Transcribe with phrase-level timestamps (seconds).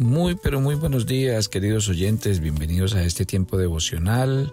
[0.00, 2.40] Muy, pero muy buenos días, queridos oyentes.
[2.40, 4.50] Bienvenidos a este tiempo devocional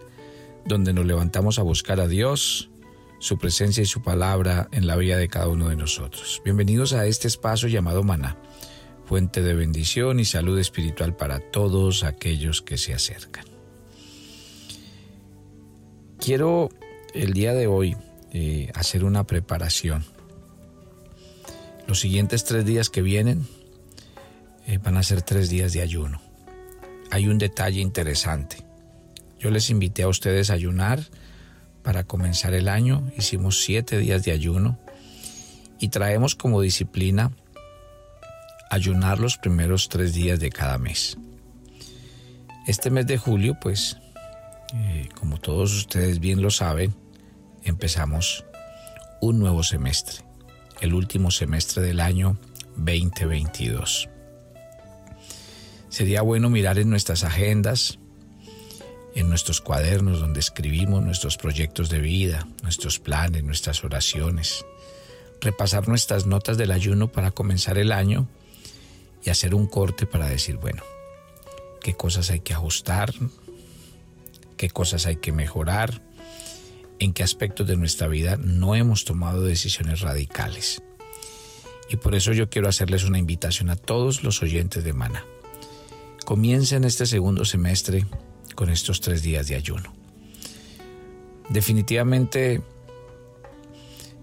[0.66, 2.70] donde nos levantamos a buscar a Dios,
[3.20, 6.42] su presencia y su palabra en la vida de cada uno de nosotros.
[6.44, 8.36] Bienvenidos a este espacio llamado Maná,
[9.06, 13.46] fuente de bendición y salud espiritual para todos aquellos que se acercan.
[16.20, 16.68] Quiero
[17.14, 17.96] el día de hoy
[18.34, 20.04] eh, hacer una preparación.
[21.88, 23.48] Los siguientes tres días que vienen
[24.68, 26.22] eh, van a ser tres días de ayuno.
[27.10, 28.58] Hay un detalle interesante.
[29.40, 31.00] Yo les invité a ustedes a ayunar
[31.84, 33.10] para comenzar el año.
[33.18, 34.78] Hicimos siete días de ayuno
[35.80, 37.32] y traemos como disciplina
[38.70, 41.18] ayunar los primeros tres días de cada mes.
[42.68, 43.98] Este mes de julio, pues,
[44.74, 46.94] eh, como todos ustedes bien lo saben,
[47.64, 48.44] empezamos
[49.22, 50.26] un nuevo semestre,
[50.82, 52.38] el último semestre del año
[52.76, 54.10] 2022.
[55.90, 58.00] Sería bueno mirar en nuestras agendas,
[59.16, 64.66] en nuestros cuadernos donde escribimos nuestros proyectos de vida, nuestros planes, nuestras oraciones,
[65.42, 68.28] repasar nuestras notas del ayuno para comenzar el año
[69.24, 70.84] y hacer un corte para decir, bueno,
[71.82, 73.14] qué cosas hay que ajustar,
[74.58, 76.02] qué cosas hay que mejorar,
[77.00, 80.82] en qué aspectos de nuestra vida no hemos tomado decisiones radicales.
[81.90, 85.24] Y por eso yo quiero hacerles una invitación a todos los oyentes de Mana
[86.28, 88.06] Comiencen este segundo semestre
[88.54, 89.94] con estos tres días de ayuno.
[91.48, 92.62] Definitivamente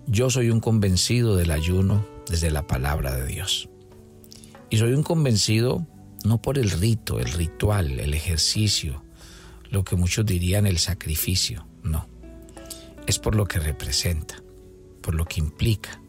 [0.07, 3.71] yo soy un convencido del ayuno desde la palabra de Dios.
[4.69, 5.87] Y soy un convencido
[6.25, 9.03] no por el rito, el ritual, el ejercicio,
[9.71, 12.07] lo que muchos dirían el sacrificio, no.
[13.07, 14.43] Es por lo que representa,
[15.01, 16.03] por lo que implica.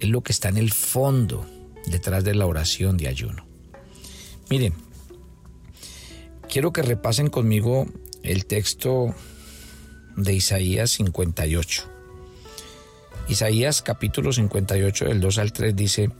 [0.00, 1.46] Es lo que está en el fondo
[1.86, 3.46] detrás de la oración de ayuno.
[4.50, 4.74] Miren,
[6.52, 7.86] Quiero que repasen conmigo
[8.22, 9.14] el texto
[10.16, 11.84] de Isaías 58.
[13.30, 16.10] Isaías capítulo 58 del 2 al 3 dice,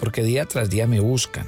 [0.00, 1.46] porque día tras día me buscan,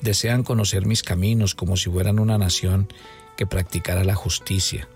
[0.00, 2.88] desean conocer mis caminos como si fueran una nación
[3.36, 4.88] que practicara la justicia,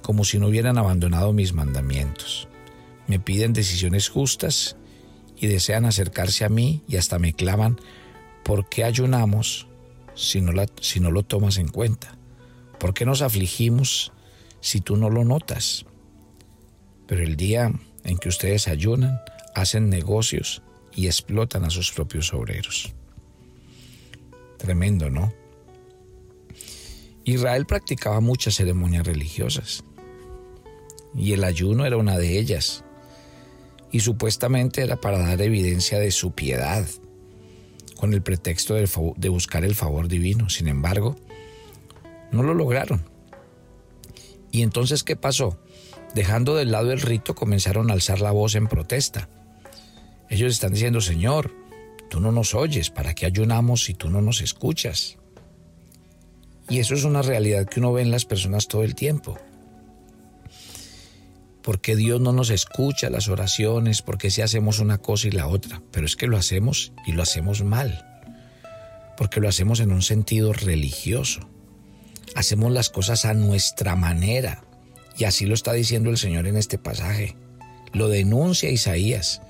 [0.00, 2.46] como si no hubieran abandonado mis mandamientos.
[3.08, 4.76] Me piden decisiones justas
[5.36, 7.80] y desean acercarse a mí y hasta me claman,
[8.44, 9.67] ¿por qué ayunamos
[10.18, 12.18] si no, si no lo tomas en cuenta?
[12.80, 14.12] ¿Por qué nos afligimos
[14.60, 15.86] si tú no lo notas?
[17.06, 17.72] Pero el día
[18.04, 19.20] en que ustedes ayunan,
[19.54, 20.62] hacen negocios
[20.94, 22.92] y explotan a sus propios obreros.
[24.58, 25.32] Tremendo, ¿no?
[27.24, 29.84] Israel practicaba muchas ceremonias religiosas
[31.14, 32.84] y el ayuno era una de ellas
[33.92, 36.86] y supuestamente era para dar evidencia de su piedad
[37.98, 40.48] con el pretexto de, buscar el favor divino.
[40.48, 41.16] Sin embargo,
[42.30, 43.02] no lo lograron.
[44.52, 45.58] ¿Y entonces qué pasó?
[46.14, 49.28] Dejando de lado el rito, comenzaron a alzar la voz en protesta.
[50.30, 51.52] Ellos están diciendo, Señor,
[52.08, 55.18] tú no nos oyes, ¿para qué ayunamos si tú no nos escuchas?
[56.68, 59.38] Y eso es una realidad que uno ve en las personas todo el tiempo.
[61.68, 64.00] ¿Por qué Dios no nos escucha las oraciones?
[64.00, 65.82] ¿Por qué si hacemos una cosa y la otra?
[65.92, 68.06] Pero es que lo hacemos y lo hacemos mal.
[69.18, 71.40] Porque lo hacemos en un sentido religioso.
[72.34, 74.64] Hacemos las cosas a nuestra manera.
[75.18, 77.36] Y así lo está diciendo el Señor en este pasaje.
[77.92, 79.42] Lo denuncia Isaías.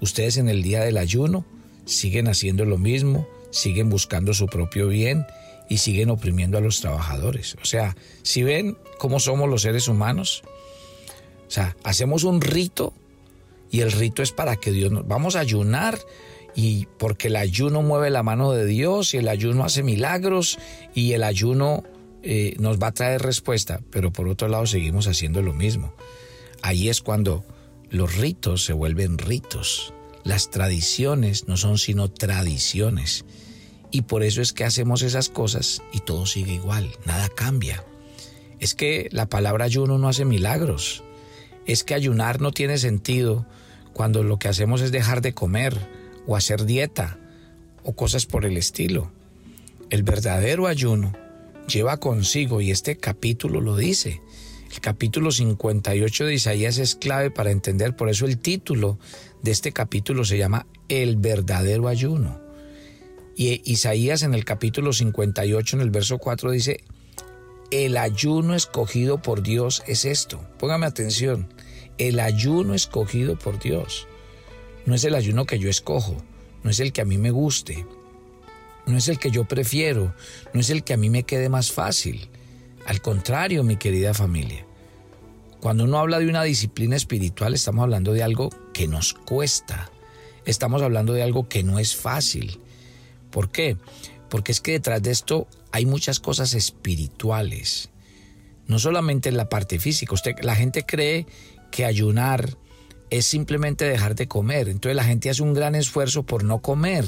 [0.00, 1.46] Ustedes en el día del ayuno
[1.84, 5.24] siguen haciendo lo mismo, siguen buscando su propio bien
[5.70, 7.56] y siguen oprimiendo a los trabajadores.
[7.62, 10.42] O sea, si ven cómo somos los seres humanos,
[11.54, 12.92] sea, hacemos un rito
[13.70, 15.06] y el rito es para que Dios nos...
[15.06, 15.98] Vamos a ayunar
[16.56, 20.58] y porque el ayuno mueve la mano de Dios y el ayuno hace milagros
[20.94, 21.84] y el ayuno
[22.24, 25.94] eh, nos va a traer respuesta, pero por otro lado seguimos haciendo lo mismo.
[26.60, 27.44] Ahí es cuando
[27.88, 29.94] los ritos se vuelven ritos.
[30.24, 33.24] Las tradiciones no son sino tradiciones.
[33.92, 37.84] Y por eso es que hacemos esas cosas y todo sigue igual, nada cambia.
[38.58, 41.04] Es que la palabra ayuno no hace milagros
[41.66, 43.46] es que ayunar no tiene sentido
[43.92, 45.76] cuando lo que hacemos es dejar de comer
[46.26, 47.18] o hacer dieta
[47.82, 49.10] o cosas por el estilo.
[49.90, 51.12] El verdadero ayuno
[51.68, 54.20] lleva consigo, y este capítulo lo dice,
[54.72, 58.98] el capítulo 58 de Isaías es clave para entender, por eso el título
[59.42, 62.40] de este capítulo se llama El verdadero ayuno.
[63.36, 66.84] Y Isaías en el capítulo 58, en el verso 4, dice,
[67.70, 70.44] el ayuno escogido por Dios es esto.
[70.58, 71.53] Póngame atención.
[71.98, 74.08] El ayuno escogido por Dios.
[74.86, 76.16] No es el ayuno que yo escojo,
[76.62, 77.86] no es el que a mí me guste.
[78.86, 80.14] no es el que yo prefiero,
[80.52, 82.28] no es el que a mí me quede más fácil.
[82.86, 84.66] Al contrario, mi querida familia,
[85.60, 89.90] cuando uno habla de una disciplina espiritual, estamos hablando de algo que nos cuesta,
[90.44, 92.60] estamos hablando de algo que no es fácil.
[93.30, 93.78] ¿Por qué?
[94.28, 97.88] Porque es que detrás de esto hay muchas cosas espirituales,
[98.66, 100.12] no solamente en la parte física.
[100.12, 101.26] Usted, la gente cree
[101.74, 102.56] que ayunar
[103.10, 107.04] es simplemente dejar de comer, entonces la gente hace un gran esfuerzo por no comer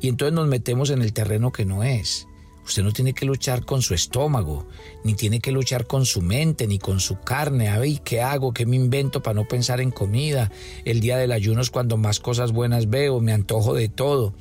[0.00, 2.26] y entonces nos metemos en el terreno que no es.
[2.64, 4.66] Usted no tiene que luchar con su estómago,
[5.04, 7.68] ni tiene que luchar con su mente, ni con su carne.
[7.68, 8.54] Ay, ¿qué hago?
[8.54, 10.50] ¿Qué me invento para no pensar en comida?
[10.86, 14.32] El día del ayuno es cuando más cosas buenas veo, me antojo de todo.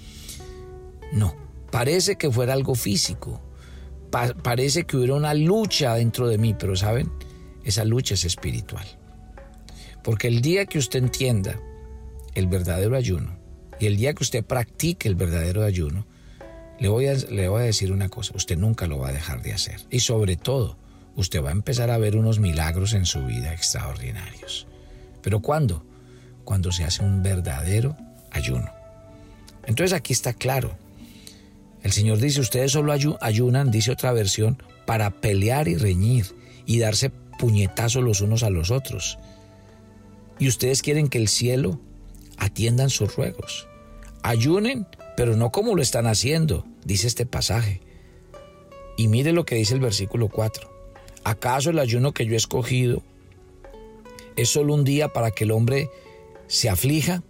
[1.12, 1.36] No,
[1.69, 3.42] parece que fuera algo físico.
[4.10, 7.12] parece que hubiera una lucha dentro de mí, pero ¿saben?
[7.66, 9.02] Esa lucha es espiritual.
[10.03, 11.59] Porque el día que usted entienda
[12.35, 13.38] el verdadero ayuno,
[13.79, 16.05] y el día que usted practique el verdadero ayuno,
[16.79, 19.41] le voy, a, le voy a decir una cosa, usted nunca lo va a dejar
[19.41, 19.81] de hacer.
[19.89, 20.77] Y sobre todo,
[21.15, 24.67] usted va a empezar a ver unos milagros en su vida extraordinarios.
[25.21, 25.85] ¿Pero cuándo?
[26.44, 27.95] Cuando se hace un verdadero
[28.31, 28.69] ayuno.
[29.65, 30.77] Entonces aquí está claro.
[31.83, 36.25] El Señor dice, ustedes solo ayunan, dice otra versión, para pelear y reñir
[36.65, 39.17] y darse puñetazos los unos a los otros.
[40.44, 41.80] Y ustedes quieren que el cielo
[42.36, 43.69] atiendan sus ruegos.
[44.24, 44.86] Ayunen,
[45.16, 47.80] pero no como lo están haciendo, dice este pasaje.
[48.98, 50.69] Y mire lo que dice el versículo 4.
[51.24, 53.04] ¿Acaso el ayuno que yo he escogido
[54.36, 55.90] es solo un día para que el hombre
[56.48, 57.24] se aflija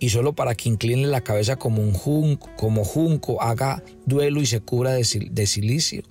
[0.00, 4.46] y solo para que incline la cabeza como un junco, como junco haga duelo y
[4.46, 6.02] se cubra de, de silicio?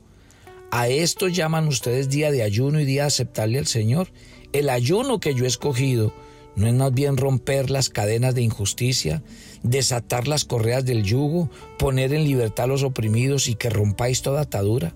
[0.71, 4.07] ¿A esto llaman ustedes día de ayuno y día aceptarle al Señor?
[4.53, 6.13] El ayuno que yo he escogido
[6.59, 9.23] ¿No es más bien romper las cadenas de injusticia,
[9.63, 14.41] desatar las correas del yugo, poner en libertad a los oprimidos y que rompáis toda
[14.41, 14.93] atadura?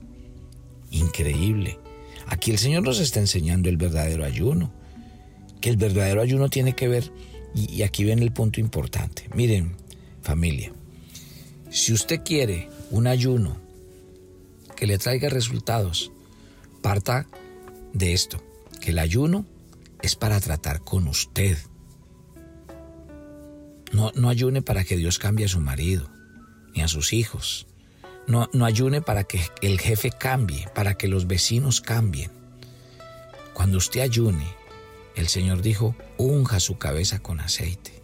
[0.91, 1.79] Increíble.
[2.27, 4.73] Aquí el Señor nos está enseñando el verdadero ayuno,
[5.61, 7.13] que el verdadero ayuno tiene que ver,
[7.55, 9.29] y aquí viene el punto importante.
[9.33, 9.77] Miren,
[10.21, 10.73] familia,
[11.69, 13.55] si usted quiere un ayuno
[14.75, 16.11] que le traiga resultados,
[16.81, 17.25] parta
[17.93, 18.43] de esto,
[18.83, 19.45] que el ayuno
[20.01, 21.57] es para tratar con usted.
[23.93, 26.09] No, no ayune para que Dios cambie a su marido,
[26.75, 27.65] ni a sus hijos.
[28.27, 32.29] No, no ayune para que el jefe cambie, para que los vecinos cambien.
[33.53, 34.47] Cuando usted ayune,
[35.15, 38.03] el Señor dijo, unja su cabeza con aceite.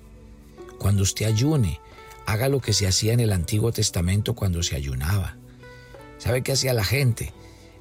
[0.77, 1.81] Cuando usted ayune,
[2.25, 5.35] haga lo que se hacía en el Antiguo Testamento cuando se ayunaba.
[6.19, 7.33] ¿Sabe qué hacía la gente?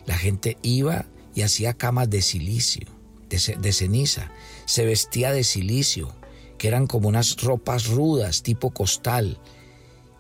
[0.05, 1.07] La gente iba
[1.39, 2.99] y hacía camas de silicio
[3.29, 4.31] de, ceniza,
[4.65, 6.15] se vestía de silicio,
[6.57, 9.39] que eran como unas ropas rudas, tipo costal,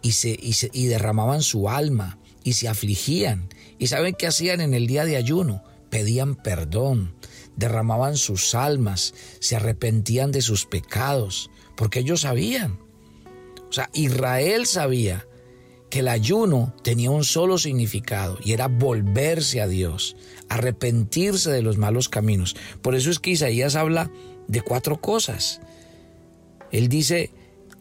[0.00, 3.48] y, se, y, derramaban su alma y se afligían.
[3.78, 5.64] ¿Y saben qué hacían en el día de ayuno?
[5.90, 7.14] Pedían perdón,
[7.56, 12.78] derramaban sus almas, se arrepentían de sus pecados, porque ellos sabían.
[13.68, 15.26] O sea, Israel sabía
[15.90, 20.16] que el ayuno tenía un solo significado y era volverse a Dios,
[20.48, 22.56] arrepentirse de los malos caminos.
[22.82, 24.10] Por eso es que Isaías habla
[24.48, 25.60] de cuatro cosas.
[26.70, 27.30] Él dice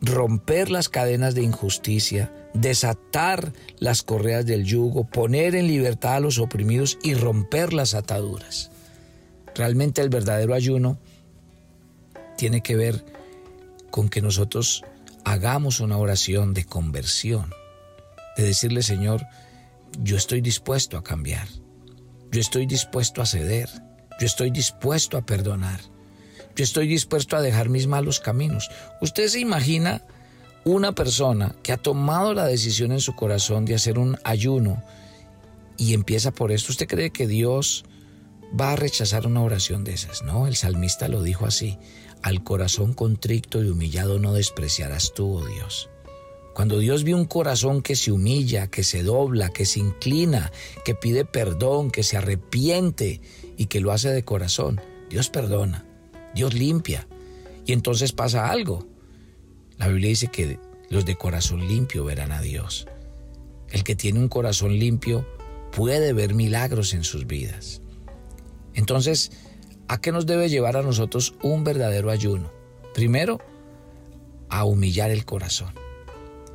[0.02, 6.40] romper las cadenas de injusticia, desatar las correas del yugo, poner en libertad a los
[6.40, 8.72] oprimidos y romper las ataduras.
[9.56, 10.98] Realmente el verdadero ayuno
[12.38, 13.04] tiene que ver
[13.90, 14.84] con que nosotros
[15.26, 17.52] hagamos una oración de conversión
[18.38, 19.26] de decirle, Señor,
[20.00, 21.48] yo estoy dispuesto a cambiar,
[22.32, 23.70] yo estoy dispuesto a ceder,
[24.20, 25.82] yo estoy dispuesto a perdonar,
[26.56, 28.70] yo estoy dispuesto a dejar mis malos caminos.
[29.02, 30.04] Usted se imagina
[30.64, 34.84] una persona que ha tomado la decisión en su corazón de hacer un ayuno
[35.78, 36.72] y empieza por esto.
[36.72, 37.86] ¿Usted cree que Dios
[38.60, 40.24] va a rechazar una oración de esas?
[40.24, 41.78] No, el salmista lo dijo así.
[42.24, 45.90] Al corazón contrito y humillado no despreciarás tú, oh Dios.
[46.58, 50.52] Cuando Dios ve un corazón que se humilla, que se dobla, que se inclina,
[50.84, 53.22] que pide perdón, que se arrepiente
[53.58, 55.86] y que lo hace de corazón, Dios perdona,
[56.34, 57.08] Dios limpia.
[57.68, 58.88] Y entonces pasa algo.
[59.78, 60.58] La Biblia dice que
[60.90, 62.88] los de corazón limpio verán a Dios.
[63.70, 65.28] El que tiene un corazón limpio
[65.72, 67.84] puede ver milagros en sus vidas.
[68.74, 69.32] Entonces,
[69.88, 72.52] ¿a qué nos debe llevar a nosotros un verdadero ayuno?
[72.96, 73.38] Primero,
[74.50, 75.86] a humillar el corazón.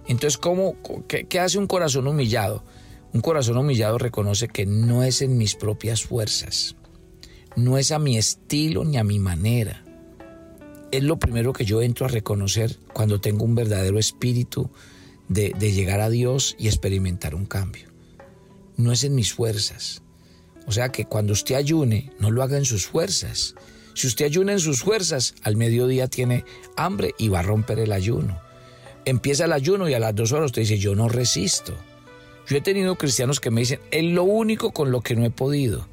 [0.06, 2.64] Entonces, ¿cómo, qué, hace un corazón humillado?
[3.12, 6.76] Un corazón humillado reconoce que no es en mis propias fuerzas,
[7.56, 9.84] no es a mi estilo ni a mi manera.
[10.90, 14.70] Es lo primero que yo entro a reconocer cuando tengo un verdadero espíritu
[15.28, 17.88] de, de llegar a Dios y experimentar un cambio.
[18.76, 20.02] No es en mis fuerzas.
[20.66, 23.54] O sea que cuando usted ayune, no lo haga en sus fuerzas.
[23.94, 26.44] Si usted ayuna en sus fuerzas, al mediodía tiene
[26.76, 28.40] hambre y va a romper el ayuno.
[29.04, 31.74] Empieza el ayuno y a las dos horas usted dice, yo no resisto.
[32.46, 35.30] Yo he tenido cristianos que me dicen, es lo único con lo que no he
[35.30, 35.86] podido.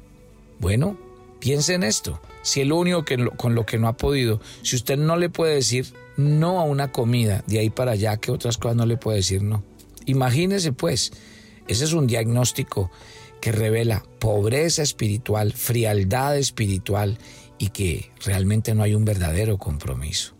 [0.58, 0.98] Bueno,
[1.38, 2.20] piense en esto.
[2.42, 5.28] Si es lo único que, con lo que no ha podido, si usted no le
[5.28, 5.86] puede decir
[6.16, 9.42] no a una comida, de ahí para allá, ¿qué otras cosas no le puede decir
[9.42, 9.62] no?
[10.06, 11.12] Imagínese pues,
[11.66, 12.90] ese es un diagnóstico
[13.40, 17.18] que revela pobreza espiritual, frialdad espiritual
[17.58, 20.34] y que realmente no hay un verdadero compromiso.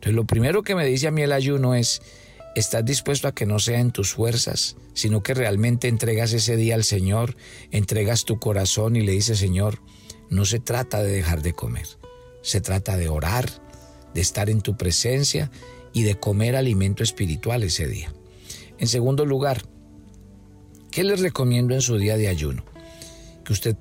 [0.00, 2.00] Entonces lo primero que me dice a mí el ayuno es,
[2.54, 6.74] ¿estás dispuesto a que no sea en tus fuerzas, sino que realmente entregas ese día
[6.74, 7.36] al Señor,
[7.70, 9.82] entregas tu corazón y le dices, Señor,
[10.30, 11.86] no se trata de dejar de comer,
[12.40, 13.50] se trata de orar,
[14.14, 15.50] de estar en tu presencia
[15.92, 18.10] y de comer alimento espiritual ese día.
[18.78, 19.60] En segundo lugar,
[20.90, 22.64] ¿qué les recomiendo en su día de ayuno?
[23.44, 23.76] Que usted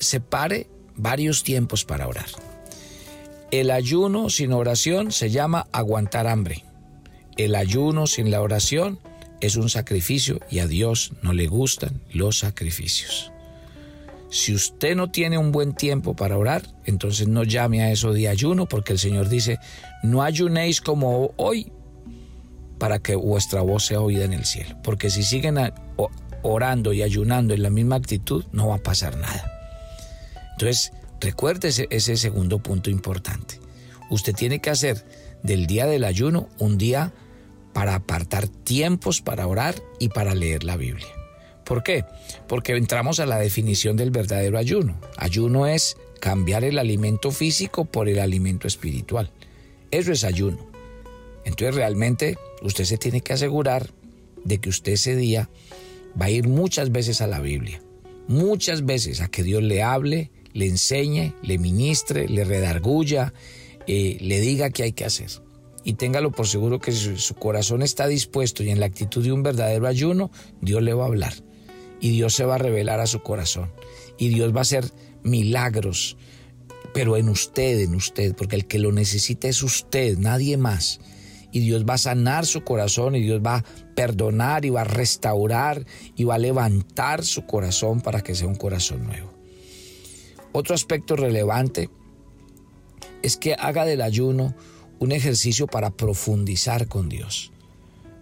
[0.00, 2.26] separe varios tiempos para orar.
[3.50, 6.64] El ayuno sin oración se llama aguantar hambre.
[7.36, 9.00] El ayuno sin la oración
[9.40, 13.32] es un sacrificio y a Dios no le gustan los sacrificios.
[14.30, 18.28] Si usted no tiene un buen tiempo para orar, entonces no llame a eso de
[18.28, 19.58] ayuno, porque el Señor dice,
[20.04, 21.72] no ayunéis como hoy
[22.78, 24.76] para que vuestra voz sea oída en el cielo.
[24.84, 25.58] Porque si siguen
[26.42, 29.50] orando y ayunando en la misma actitud, no va a pasar nada.
[30.52, 33.60] Entonces, recuerde ese, segundo punto importante.
[34.10, 35.04] Usted tiene que hacer
[35.42, 37.12] del día del ayuno un día
[37.72, 41.08] para apartar tiempos para orar y para leer la Biblia.
[41.64, 42.04] ¿Por qué?
[42.48, 44.98] Porque entramos a la definición del verdadero ayuno.
[45.16, 49.30] Ayuno es cambiar el alimento físico por el alimento espiritual.
[49.90, 50.58] Eso es ayuno.
[51.44, 53.90] Entonces realmente usted se tiene que asegurar
[54.44, 55.48] de que usted ese día
[56.20, 57.80] va a ir muchas veces a la Biblia,
[58.28, 63.32] muchas veces a que Dios le hable, le enseñe, le ministre, le redarguya,
[63.86, 65.30] eh, le diga qué hay que hacer.
[65.82, 69.32] Y téngalo por seguro que si su corazón está dispuesto y en la actitud de
[69.32, 70.30] un verdadero ayuno,
[70.60, 71.32] Dios le va a hablar.
[72.00, 73.70] Y Dios se va a revelar a su corazón.
[74.18, 74.90] Y Dios va a hacer
[75.22, 76.16] milagros,
[76.92, 81.00] pero en usted, en usted, porque el que lo necesita es usted, nadie más.
[81.52, 83.64] Y Dios va a sanar su corazón y Dios va a
[83.94, 88.54] perdonar y va a restaurar y va a levantar su corazón para que sea un
[88.54, 89.29] corazón nuevo.
[90.52, 91.90] Otro aspecto relevante
[93.22, 94.54] es que haga del ayuno
[94.98, 97.52] un ejercicio para profundizar con Dios,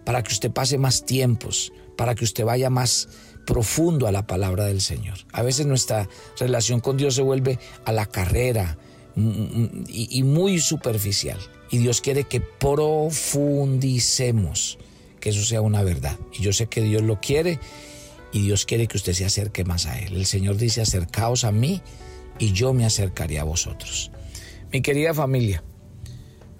[0.05, 3.09] para que usted pase más tiempos, para que usted vaya más
[3.45, 5.17] profundo a la palabra del Señor.
[5.33, 6.07] A veces nuestra
[6.39, 8.77] relación con Dios se vuelve a la carrera
[9.15, 11.39] mm, mm, y muy superficial.
[11.71, 14.77] Y Dios quiere que profundicemos,
[15.19, 16.17] que eso sea una verdad.
[16.37, 17.59] Y yo sé que Dios lo quiere
[18.31, 20.15] y Dios quiere que usted se acerque más a Él.
[20.15, 21.83] El Señor dice, acercaos a mí
[22.39, 24.11] y yo me acercaré a vosotros.
[24.71, 25.63] Mi querida familia,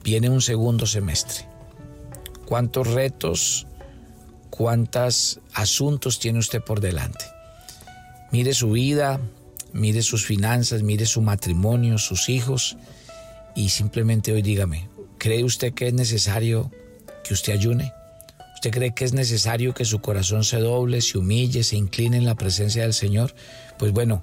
[0.03, 1.45] viene un segundo semestre.
[2.45, 3.67] ¿Cuántos retos,
[4.49, 7.25] cuántos asuntos tiene usted por delante?
[8.31, 9.19] Mire su vida,
[9.73, 12.77] mire sus finanzas, mire su matrimonio, sus hijos
[13.55, 16.71] y simplemente hoy dígame, ¿cree usted que es necesario
[17.23, 17.93] que usted ayune?
[18.55, 22.25] ¿Usted cree que es necesario que su corazón se doble, se humille, se incline en
[22.25, 23.33] la presencia del Señor?
[23.77, 24.21] Pues bueno,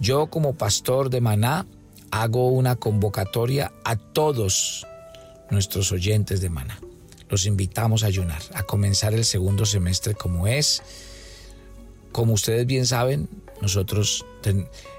[0.00, 1.66] yo como pastor de Maná
[2.10, 4.86] hago una convocatoria a todos
[5.50, 6.80] nuestros oyentes de Maná.
[7.28, 10.82] Los invitamos a ayunar, a comenzar el segundo semestre como es.
[12.10, 13.28] Como ustedes bien saben,
[13.60, 14.24] nosotros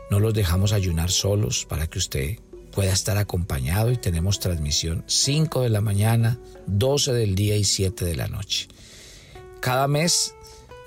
[0.10, 2.40] no los dejamos ayunar solos para que usted
[2.72, 8.06] pueda estar acompañado y tenemos transmisión 5 de la mañana, 12 del día y 7
[8.06, 8.68] de la noche.
[9.60, 10.36] Cada mes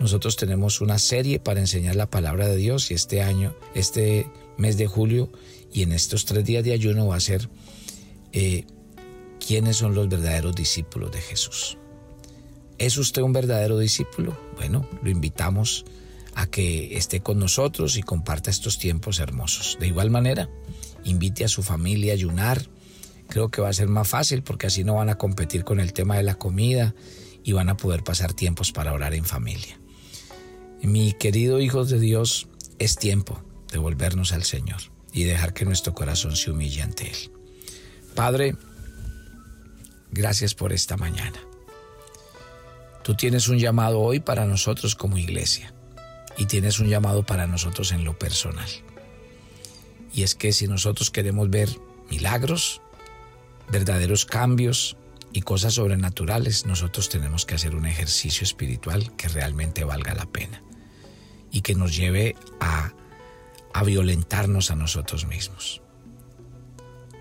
[0.01, 4.77] nosotros tenemos una serie para enseñar la palabra de Dios y este año, este mes
[4.77, 5.31] de julio
[5.73, 7.49] y en estos tres días de ayuno va a ser
[8.33, 8.65] eh,
[9.45, 11.79] quiénes son los verdaderos discípulos de Jesús.
[12.79, 14.37] ¿Es usted un verdadero discípulo?
[14.57, 15.85] Bueno, lo invitamos
[16.35, 19.79] a que esté con nosotros y comparta estos tiempos hermosos.
[19.79, 20.51] De igual manera,
[21.05, 22.67] invite a su familia a ayunar.
[23.29, 25.93] Creo que va a ser más fácil porque así no van a competir con el
[25.93, 26.95] tema de la comida
[27.45, 29.79] y van a poder pasar tiempos para orar en familia.
[30.85, 32.47] Mi querido hijos de Dios,
[32.79, 34.83] es tiempo de volvernos al Señor
[35.15, 37.31] y dejar que nuestro corazón se humille ante Él.
[38.15, 38.55] Padre,
[40.11, 41.41] gracias por esta mañana.
[43.03, 45.73] Tú tienes un llamado hoy para nosotros como iglesia
[46.37, 48.69] y tienes un llamado para nosotros en lo personal.
[50.13, 51.71] Y es que si nosotros queremos ver
[52.11, 52.83] milagros,
[53.71, 54.99] verdaderos cambios,
[55.33, 60.63] y cosas sobrenaturales, nosotros tenemos que hacer un ejercicio espiritual que realmente valga la pena
[61.55, 62.93] y que nos lleve a,
[63.73, 65.81] a violentarnos a nosotros mismos.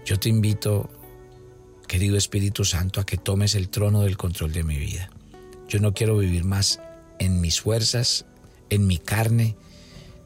[0.05, 0.89] Yo te invito,
[1.87, 5.11] querido Espíritu Santo, a que tomes el trono del control de mi vida.
[5.69, 6.81] Yo no quiero vivir más
[7.19, 8.25] en mis fuerzas,
[8.71, 9.55] en mi carne.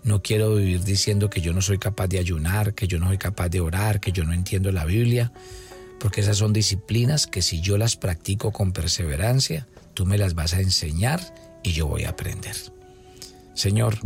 [0.06, 3.18] No quiero vivir diciendo que yo no soy capaz de ayunar, que yo no soy
[3.18, 5.34] capaz de orar, que yo no entiendo la Biblia,
[6.00, 10.54] porque esas son disciplinas que si yo las practico con perseverancia, tú me las vas
[10.54, 11.20] a enseñar
[11.62, 12.56] y yo voy a aprender.
[13.58, 13.98] Señor,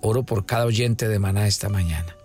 [0.00, 2.16] oro por cada oyente de maná esta mañana.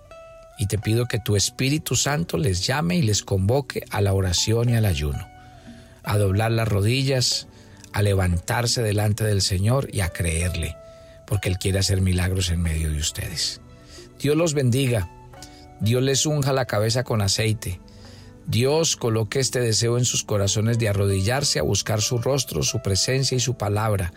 [0.58, 4.70] Y te pido que tu Espíritu Santo les llame y les convoque a la oración
[4.70, 5.24] y al ayuno,
[6.02, 7.48] a doblar las rodillas,
[7.94, 10.76] a levantarse delante del Señor y a creerle,
[11.28, 13.62] porque Él quiere hacer milagros en medio de ustedes.
[14.20, 15.12] Dios los bendiga,
[15.80, 17.80] Dios les unja la cabeza con aceite,
[18.48, 23.38] Dios coloque este deseo en sus corazones de arrodillarse a buscar su rostro, su presencia
[23.38, 24.12] y su palabra,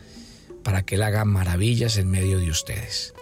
[0.62, 3.14] para que Él haga maravillas en medio de ustedes.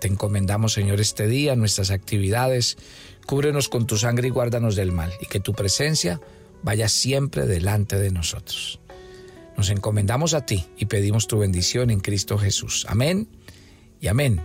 [0.00, 2.76] Te encomendamos, Señor, este día, nuestras actividades.
[3.26, 6.20] Cúbrenos con tu sangre y guárdanos del mal, y que tu presencia
[6.62, 8.80] vaya siempre delante de nosotros.
[9.56, 12.86] Nos encomendamos a ti y pedimos tu bendición en Cristo Jesús.
[12.88, 13.28] Amén
[14.00, 14.40] y amén.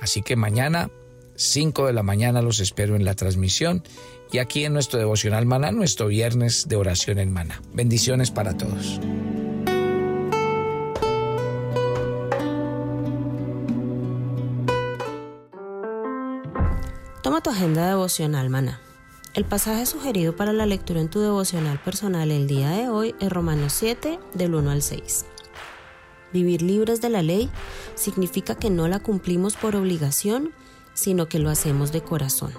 [0.00, 0.90] Así que mañana,
[1.36, 3.82] 5 de la mañana, los espero en la transmisión
[4.30, 7.62] y aquí en nuestro devocional Maná, nuestro viernes de oración en Maná.
[7.72, 9.00] Bendiciones para todos.
[17.42, 18.80] Tu agenda devocional, maná.
[19.34, 23.30] El pasaje sugerido para la lectura en tu devocional personal el día de hoy es
[23.30, 25.26] Romanos 7, del 1 al 6.
[26.32, 27.48] Vivir libres de la ley
[27.94, 30.52] significa que no la cumplimos por obligación,
[30.94, 32.52] sino que lo hacemos de corazón.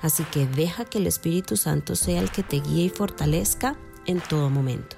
[0.00, 3.76] Así que deja que el Espíritu Santo sea el que te guíe y fortalezca
[4.06, 4.96] en todo momento.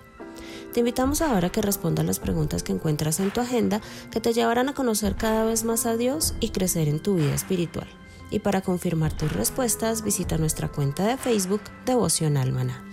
[0.72, 3.80] Te invitamos ahora a que respondas las preguntas que encuentras en tu agenda
[4.12, 7.34] que te llevarán a conocer cada vez más a Dios y crecer en tu vida
[7.34, 7.88] espiritual.
[8.30, 12.84] Y para confirmar tus respuestas, visita nuestra cuenta de Facebook Devoción Almana.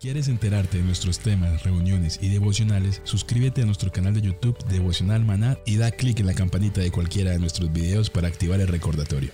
[0.00, 3.00] ¿Quieres enterarte de nuestros temas, reuniones y devocionales?
[3.04, 6.92] Suscríbete a nuestro canal de YouTube Devocional Maná y da clic en la campanita de
[6.92, 9.32] cualquiera de nuestros videos para activar el recordatorio.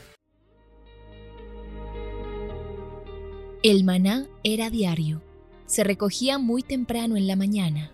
[3.62, 5.22] El maná era diario.
[5.66, 7.93] Se recogía muy temprano en la mañana